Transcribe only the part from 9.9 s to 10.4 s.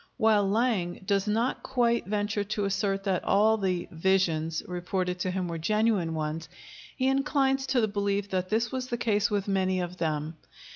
them.